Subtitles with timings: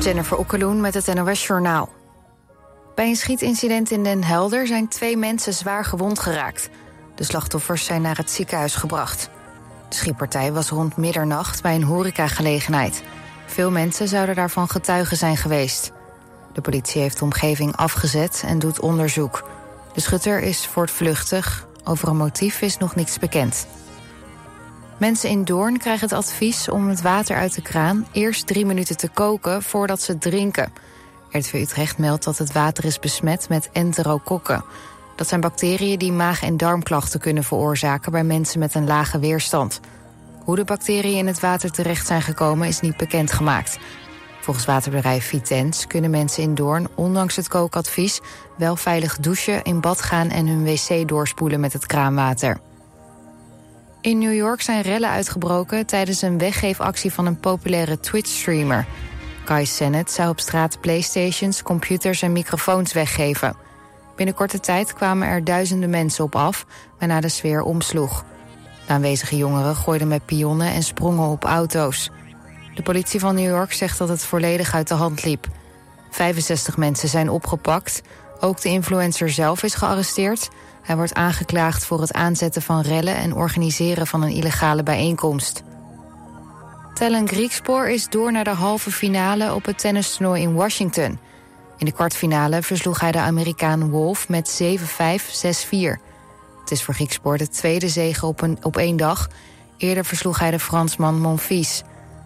[0.00, 1.88] Jennifer Okkeloen met het NOS Journaal.
[2.94, 6.70] Bij een schietincident in Den Helder zijn twee mensen zwaar gewond geraakt.
[7.14, 9.30] De slachtoffers zijn naar het ziekenhuis gebracht.
[9.88, 13.02] De schietpartij was rond middernacht bij een horecagelegenheid.
[13.46, 15.92] Veel mensen zouden daarvan getuigen zijn geweest.
[16.52, 19.48] De politie heeft de omgeving afgezet en doet onderzoek.
[19.92, 21.66] De schutter is voortvluchtig.
[21.84, 23.66] Over een motief is nog niets bekend.
[25.00, 28.96] Mensen in Doorn krijgen het advies om het water uit de kraan eerst drie minuten
[28.96, 30.72] te koken voordat ze het drinken.
[31.30, 34.64] RTV Utrecht meldt dat het water is besmet met enterokokken.
[35.16, 39.80] Dat zijn bacteriën die maag- en darmklachten kunnen veroorzaken bij mensen met een lage weerstand.
[40.44, 43.78] Hoe de bacteriën in het water terecht zijn gekomen is niet bekendgemaakt.
[44.40, 48.20] Volgens waterbedrijf Vitens kunnen mensen in Doorn, ondanks het kookadvies,
[48.56, 52.60] wel veilig douchen, in bad gaan en hun wc doorspoelen met het kraanwater.
[54.02, 58.86] In New York zijn rellen uitgebroken tijdens een weggeefactie van een populaire Twitch-streamer.
[59.44, 63.56] Kai Sennett zou op straat playstations, computers en microfoons weggeven.
[64.16, 66.66] Binnen korte tijd kwamen er duizenden mensen op af,
[66.98, 68.24] waarna de sfeer omsloeg.
[68.86, 72.10] De aanwezige jongeren gooiden met pionnen en sprongen op auto's.
[72.74, 75.46] De politie van New York zegt dat het volledig uit de hand liep.
[76.10, 78.02] 65 mensen zijn opgepakt.
[78.40, 80.48] Ook de influencer zelf is gearresteerd.
[80.90, 85.62] Hij wordt aangeklaagd voor het aanzetten van rellen en organiseren van een illegale bijeenkomst.
[86.94, 91.18] Tellen Griekspoor is door naar de halve finale op het tennistoernooi in Washington.
[91.76, 96.00] In de kwartfinale versloeg hij de Amerikaan Wolf met 7-5, 6-4.
[96.60, 99.28] Het is voor Griekspoor de tweede zege op, een, op één dag.
[99.76, 101.82] Eerder versloeg hij de Fransman Monfils.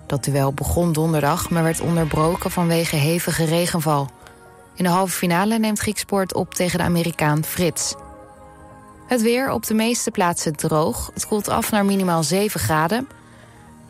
[0.06, 4.10] Dat duel begon donderdag, maar werd onderbroken vanwege hevige regenval.
[4.74, 7.94] In de halve finale neemt Griekspoor op tegen de Amerikaan Frits.
[9.14, 11.10] Het weer op de meeste plaatsen droog.
[11.14, 13.08] Het koelt af naar minimaal 7 graden.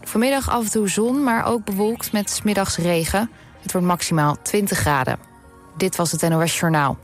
[0.03, 3.31] Vanmiddag af en toe zon, maar ook bewolkt met smiddags regen.
[3.61, 5.19] Het wordt maximaal 20 graden.
[5.77, 6.99] Dit was het NOS Journaal.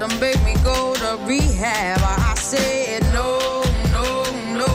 [0.00, 2.00] to make me go to rehab.
[2.02, 3.62] I said no,
[3.92, 4.66] no, no.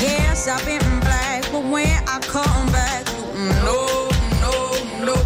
[0.00, 3.04] Yes, I've been black, but when I come back,
[3.62, 4.08] no,
[4.40, 4.54] no,
[5.04, 5.16] no.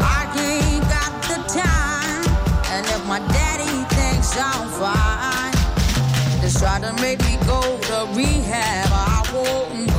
[0.00, 2.24] I ain't got the time,
[2.72, 5.54] and if my daddy thinks I'm fine,
[6.58, 8.88] try to make me go to rehab.
[8.90, 9.93] I won't.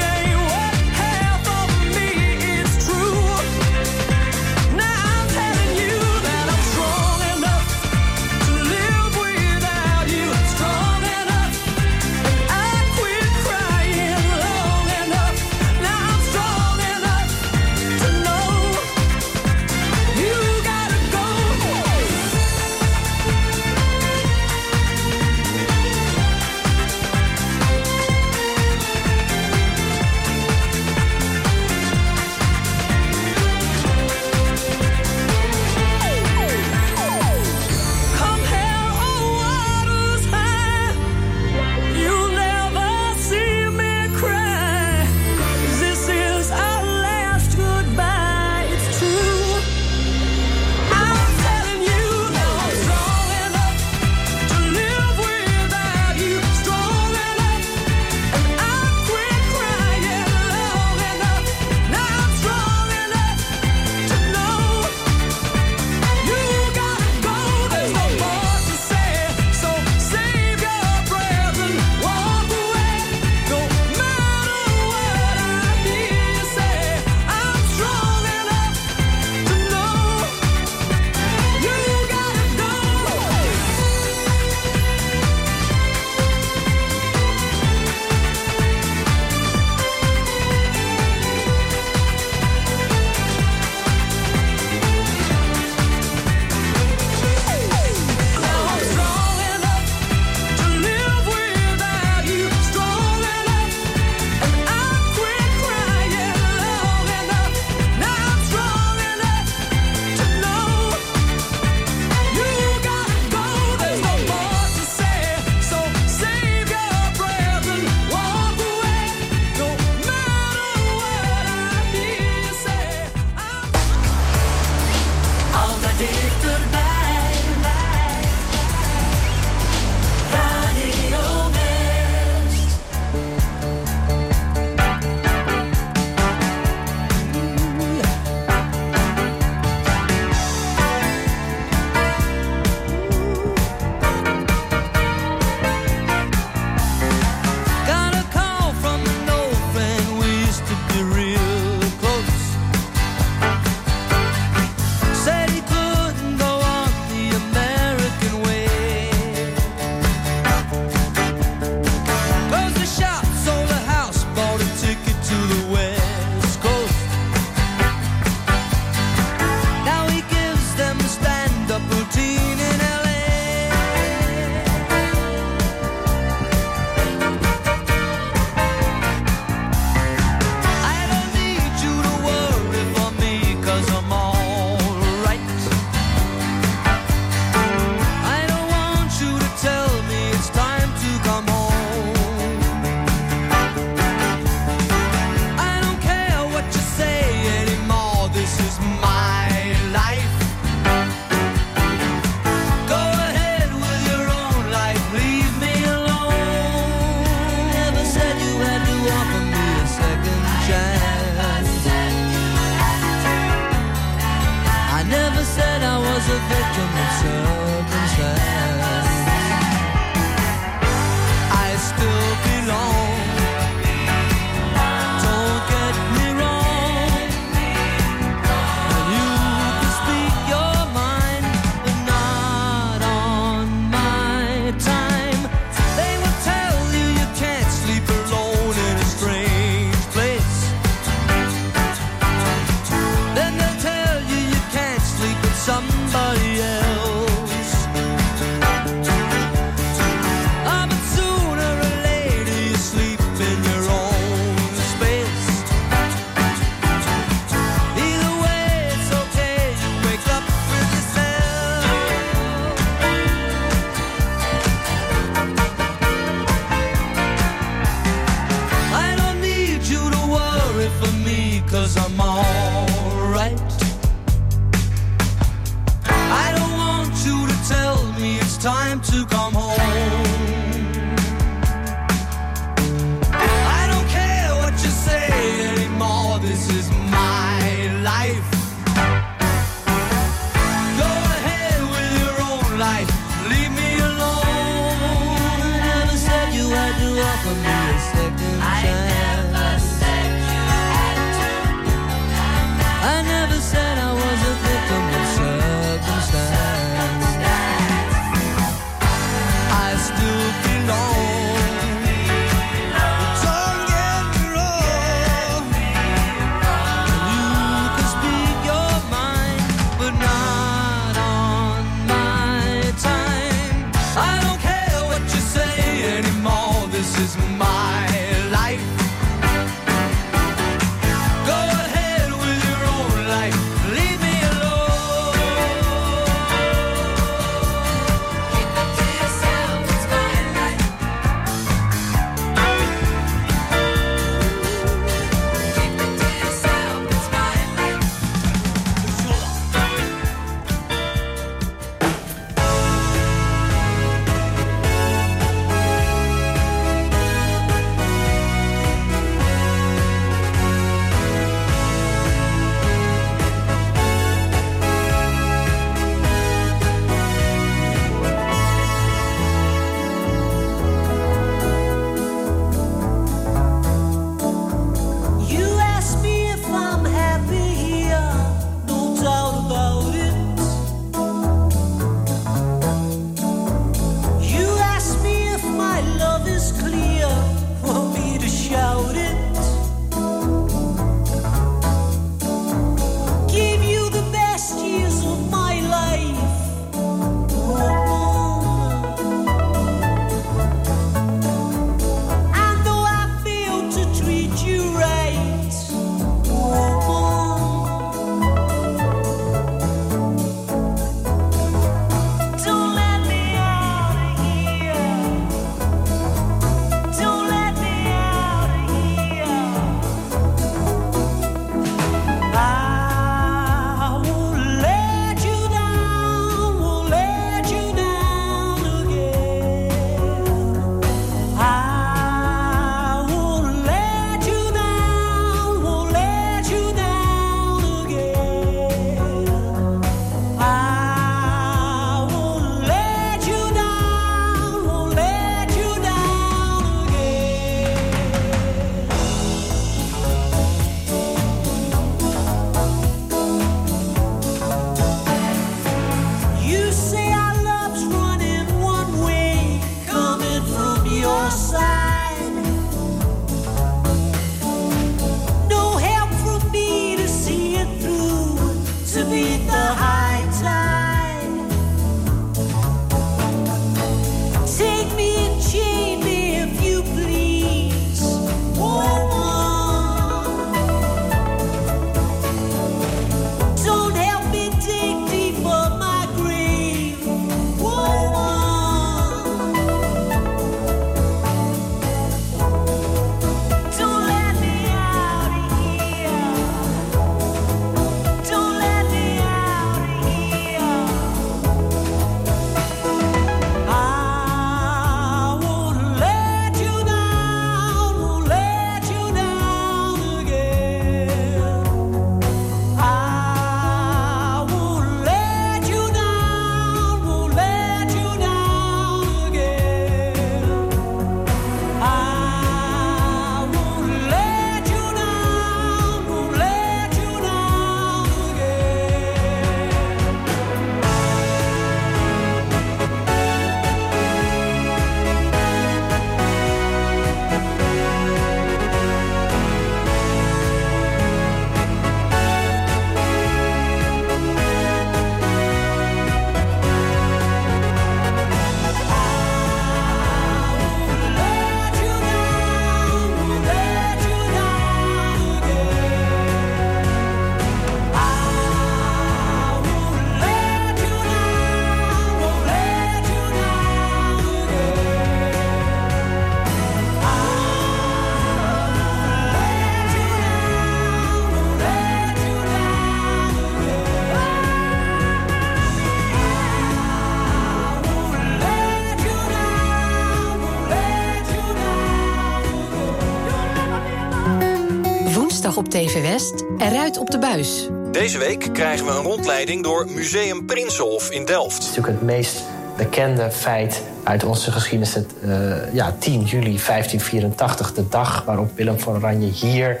[585.96, 587.88] TV West Eruit op de Buis.
[588.12, 591.72] Deze week krijgen we een rondleiding door Museum Prinsenhof in Delft.
[591.74, 592.62] Het is natuurlijk het meest
[592.96, 595.14] bekende feit uit onze geschiedenis.
[595.14, 600.00] Het, eh, ja, 10 juli 1584, de dag waarop Willem van Oranje hier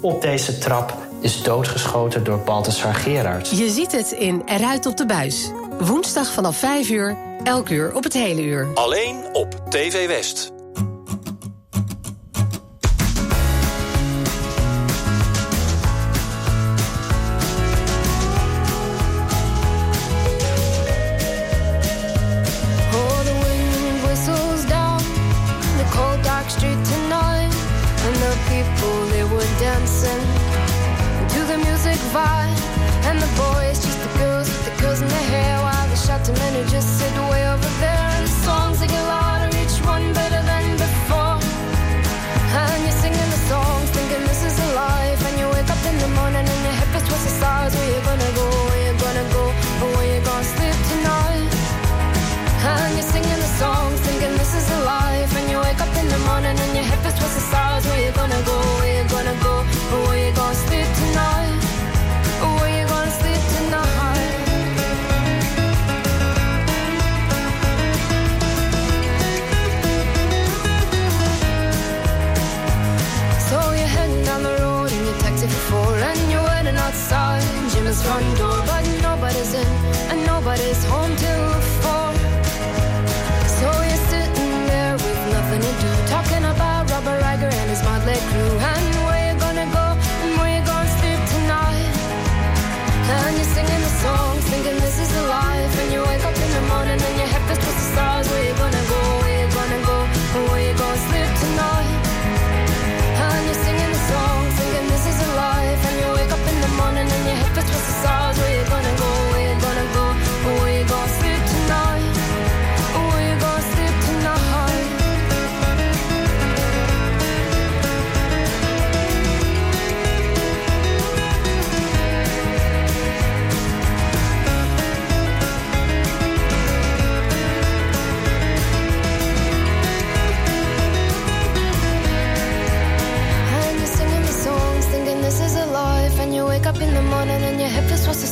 [0.00, 3.50] op deze trap is doodgeschoten door Balthasar Gerards.
[3.50, 5.50] Je ziet het in Eruit op de Buis.
[5.78, 8.68] Woensdag vanaf 5 uur, elk uur op het hele uur.
[8.74, 10.54] Alleen op TV West.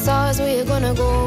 [0.05, 1.24] stars, we're gonna go?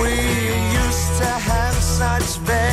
[0.00, 0.10] we
[0.84, 2.38] used to have such.
[2.38, 2.65] Very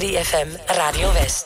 [0.00, 1.39] 3FM Radio West.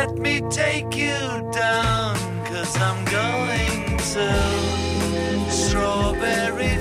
[0.00, 1.18] Let me take you
[1.52, 6.79] down, cause I'm going to strawberry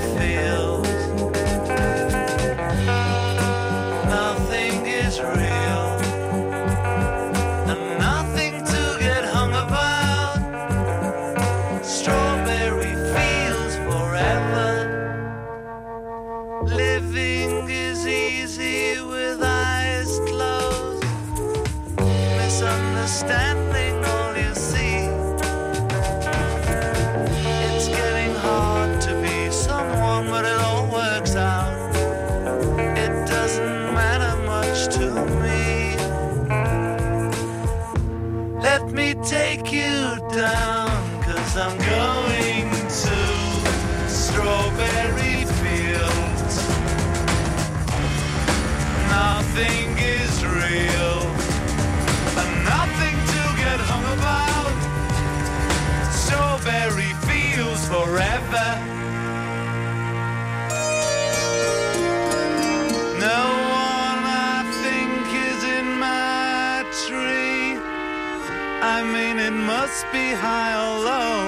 [70.29, 71.39] be high or low.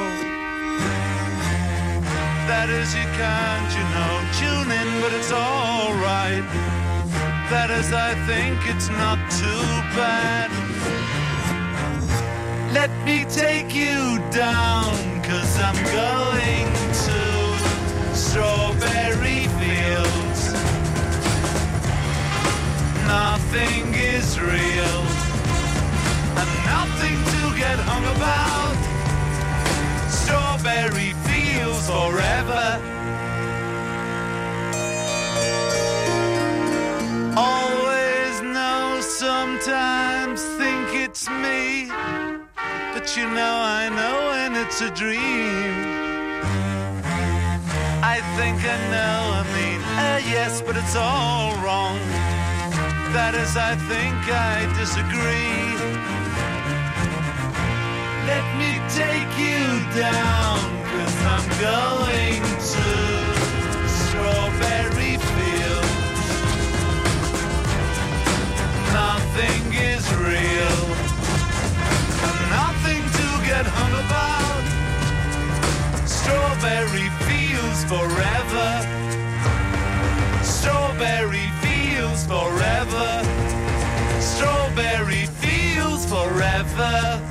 [2.49, 6.45] That is, you can't, you know, tune in, but it's alright.
[7.53, 9.67] That is, I think it's not too
[9.99, 10.49] bad.
[12.73, 14.89] Let me take you down,
[15.29, 16.69] cause I'm going
[17.05, 17.19] to
[18.25, 20.41] strawberry fields.
[23.05, 24.99] Nothing is real,
[26.39, 28.75] and nothing to get hung about.
[30.21, 32.65] Strawberry fields forever.
[37.49, 41.61] Always know, sometimes think it's me.
[42.93, 45.73] But you know, I know when it's a dream.
[48.15, 51.99] I think I know, I mean, uh, yes, but it's all wrong.
[53.15, 54.17] That is, I think
[54.49, 55.80] I disagree.
[58.31, 59.61] Let me take you
[59.99, 60.59] down,
[60.89, 62.87] cause I'm going to
[63.99, 66.29] strawberry fields.
[68.93, 70.79] Nothing is real,
[72.27, 74.63] and nothing to get hung about.
[76.07, 78.69] Strawberry fields forever.
[80.41, 83.09] Strawberry fields forever.
[84.21, 87.30] Strawberry fields forever.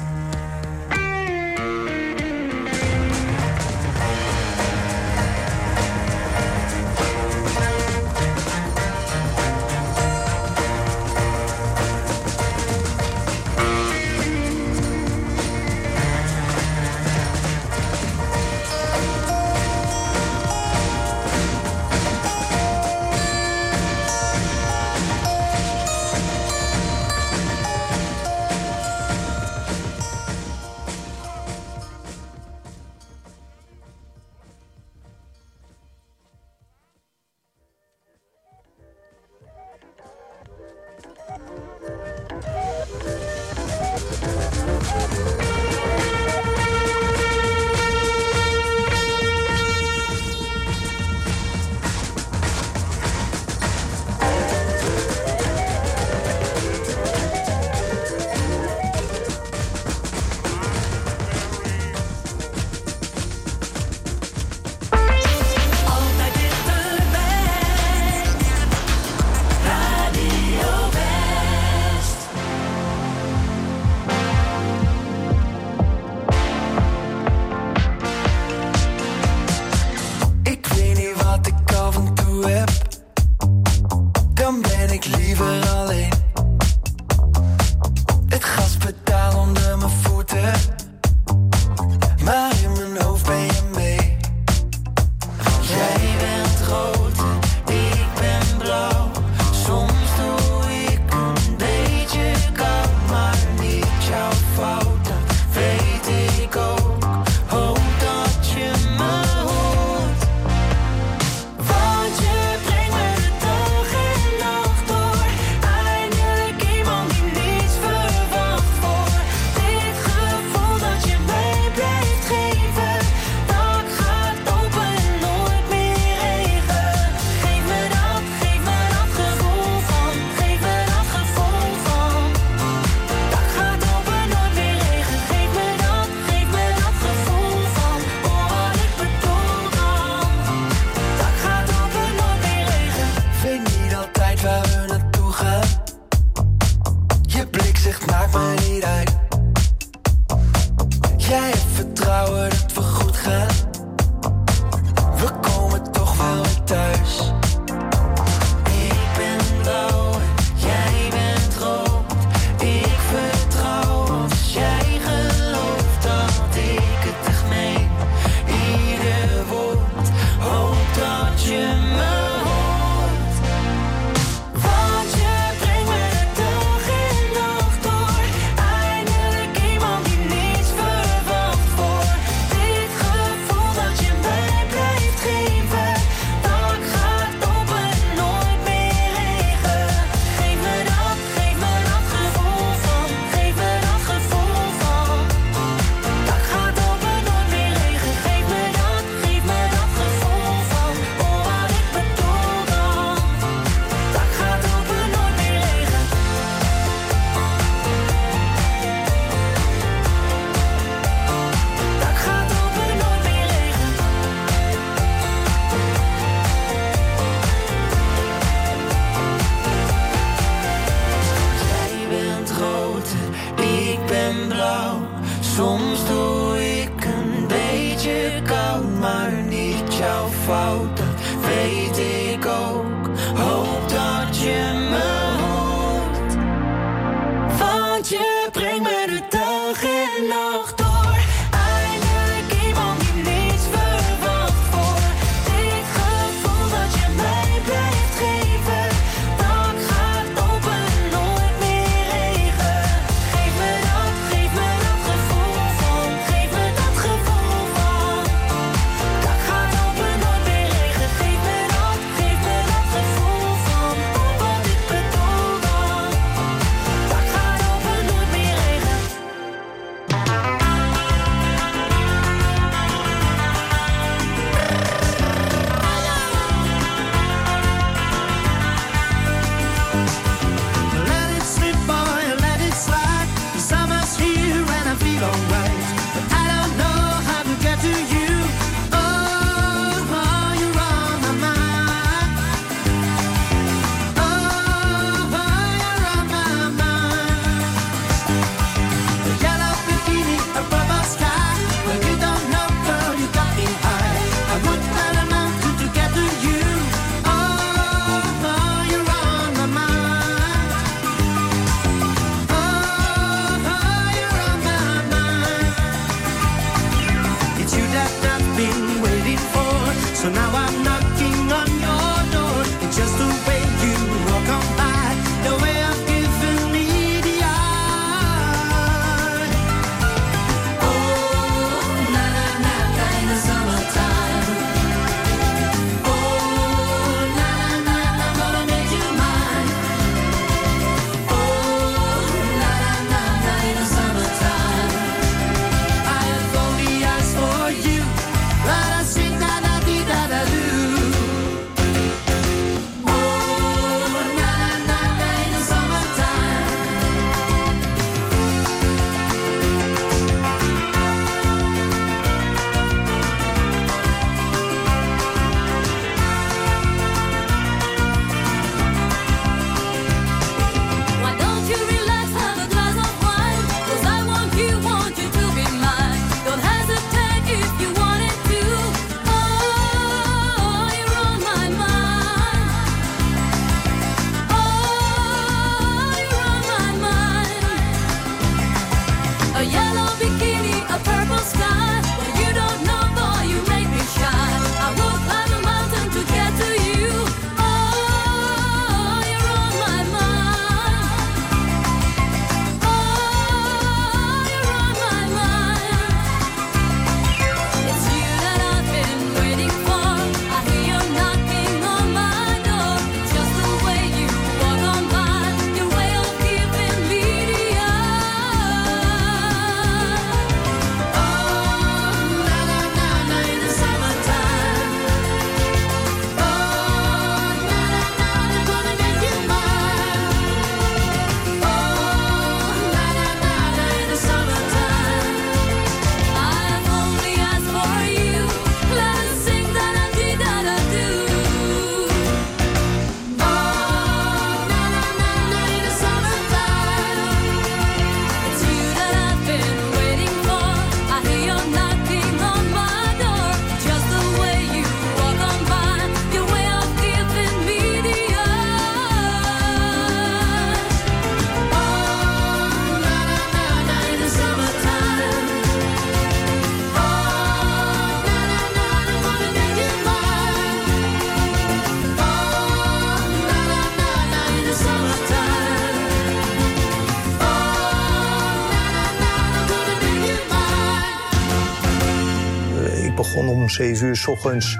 [483.80, 484.78] 7 uur s ochtends.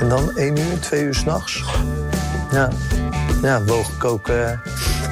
[0.00, 1.64] En dan 1 uur, 2 uur s'nachts.
[2.50, 2.68] Ja.
[3.42, 4.50] ja, woog ik ook eh,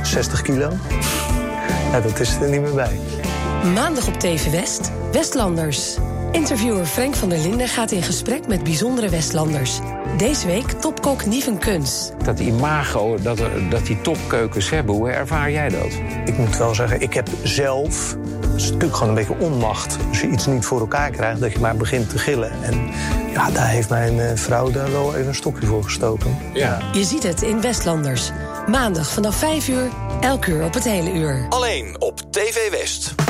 [0.02, 0.72] 60 kilo.
[1.92, 3.00] Ja, dat is er niet meer bij.
[3.74, 5.96] Maandag op TV West, Westlanders.
[6.32, 9.80] Interviewer Frank van der Linden gaat in gesprek met bijzondere Westlanders.
[10.16, 12.12] Deze week topkok Nieven Kunst.
[12.24, 15.92] Dat imago dat, er, dat die topkeukens hebben, hoe ervaar jij dat?
[16.24, 18.16] Ik moet wel zeggen, ik heb zelf
[18.56, 19.96] is natuurlijk gewoon een beetje onmacht.
[20.08, 22.52] Als je iets niet voor elkaar krijgt, dat je maar begint te gillen.
[22.62, 22.90] En
[23.32, 26.36] ja, daar heeft mijn eh, vrouw daar wel even een stokje voor gestoken.
[26.52, 26.78] Ja.
[26.92, 28.30] Je ziet het in Westlanders.
[28.66, 29.88] Maandag vanaf 5 uur,
[30.20, 31.46] elk uur op het hele uur.
[31.48, 33.25] Alleen op TV West.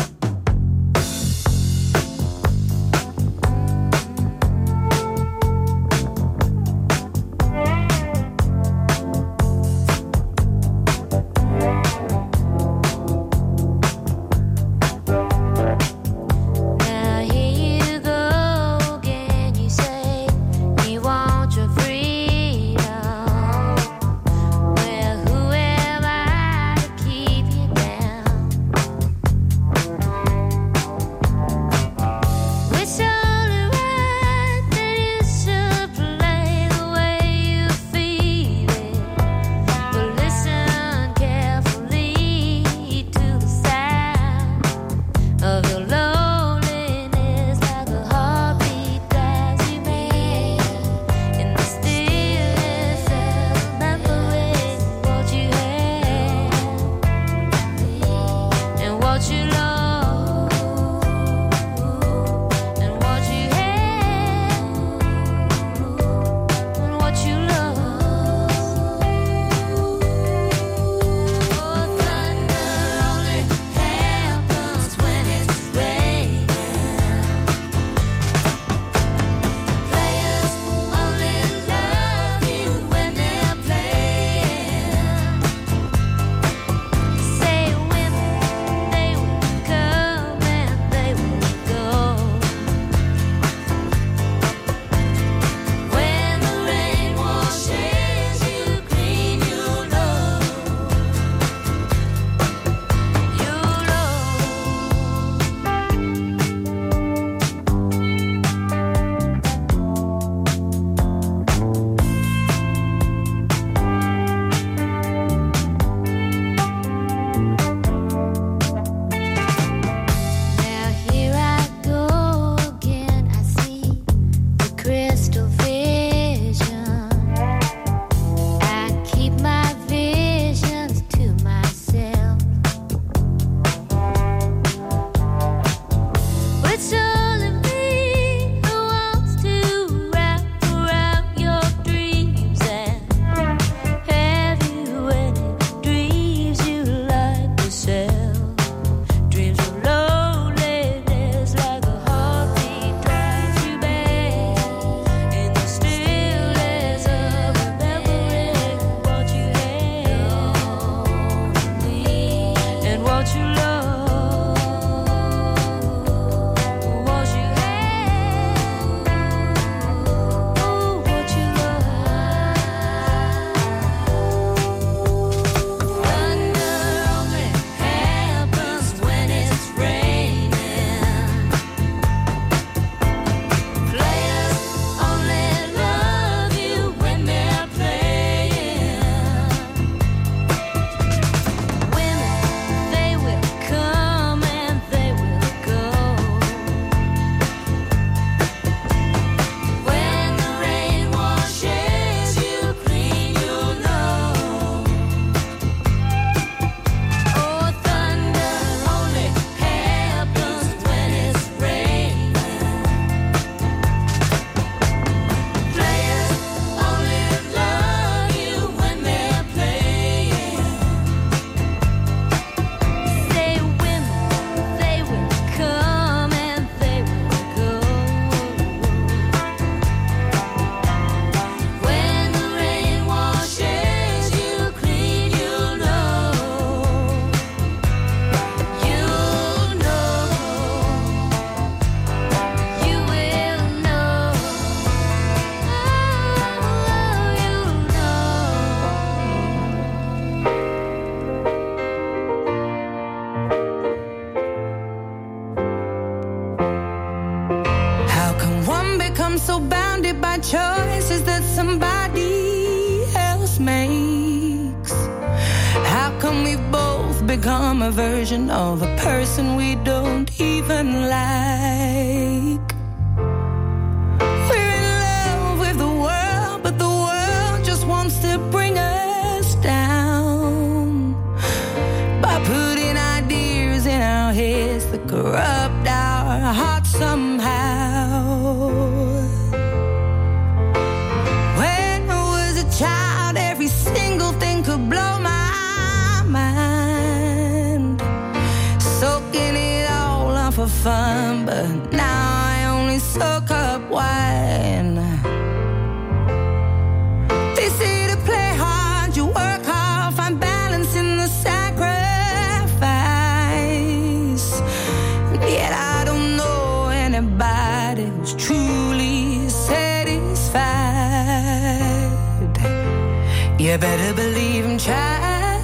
[323.67, 325.61] You better believe I'm trying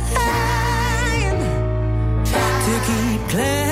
[2.64, 3.71] to keep climbing.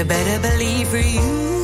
[0.00, 1.59] You better believe for you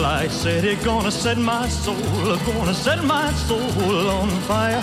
[0.00, 1.96] Light city, gonna set my soul,
[2.46, 4.82] gonna set my soul on fire.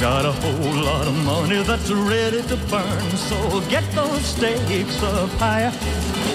[0.00, 5.30] Got a whole lot of money that's ready to burn, so get those stakes up
[5.38, 5.72] higher.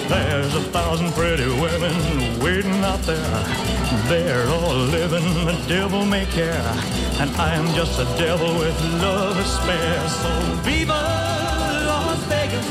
[0.08, 3.44] There's a thousand pretty women waiting out there.
[4.08, 6.72] They're all living the devil may care,
[7.20, 10.08] and I am just a devil with love to spare.
[10.08, 10.30] So
[10.62, 11.00] viva
[11.86, 12.66] Las Vegas,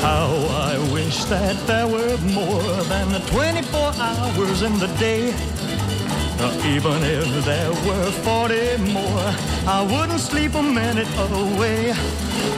[0.00, 0.32] How
[0.72, 5.34] I wish that there were more than the 24 hours in the day.
[6.40, 9.28] Uh, even if there were 40 more,
[9.68, 11.92] I wouldn't sleep a minute away.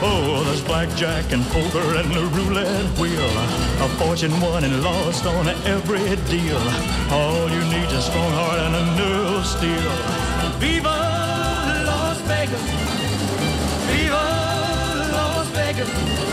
[0.01, 3.31] Oh, there's blackjack and poker and the roulette wheel.
[3.83, 6.63] A fortune won and lost on every deal.
[7.11, 9.91] All you need is a strong heart and a nerve of steel.
[10.59, 10.95] Viva
[11.87, 12.63] Las Vegas!
[13.91, 14.23] Viva
[15.11, 16.32] Las Vegas!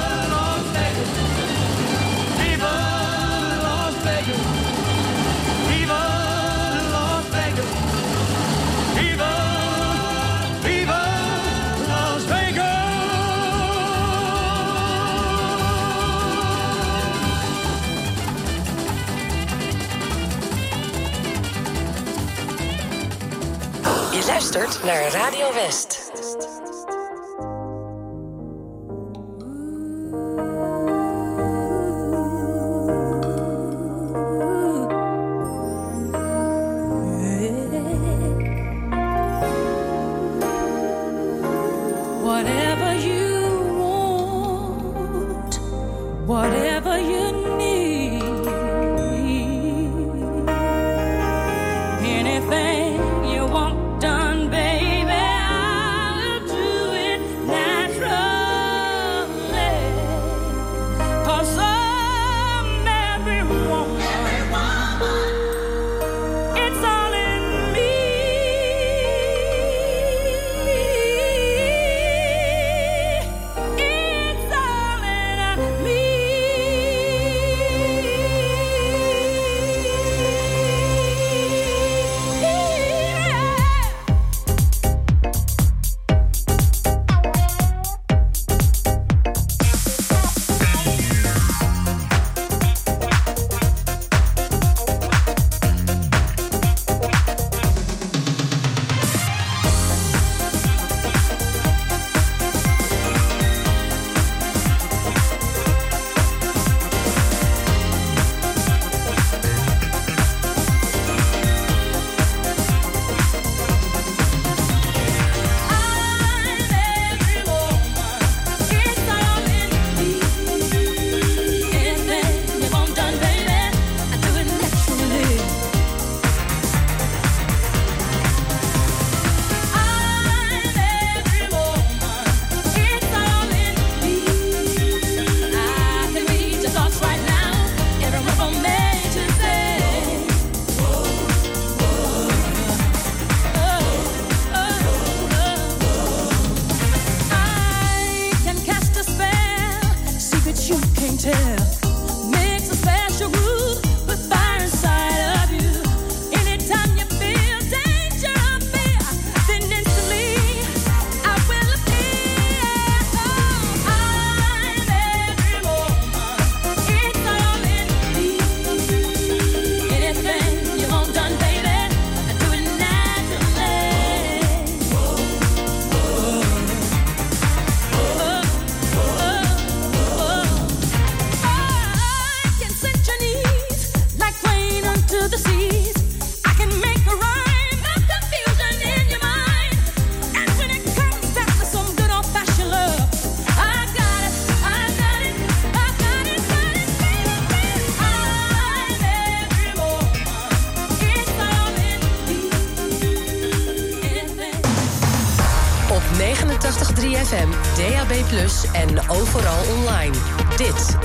[24.83, 25.90] naar Radio West.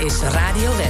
[0.06, 0.85] Is Radio West.